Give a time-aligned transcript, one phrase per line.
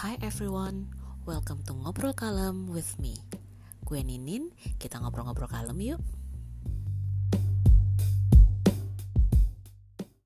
[0.00, 0.88] Hi everyone,
[1.28, 3.20] welcome to Ngobrol Kalem with me.
[3.84, 4.48] Gue Ninin,
[4.80, 6.00] kita ngobrol-ngobrol kalem yuk.